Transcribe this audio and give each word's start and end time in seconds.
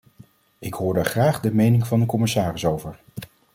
Ik 0.59 0.73
hoor 0.73 0.93
daar 0.93 1.05
graag 1.05 1.39
de 1.39 1.53
mening 1.53 1.87
van 1.87 1.99
de 1.99 2.05
commissaris 2.05 2.65
over. 2.65 2.99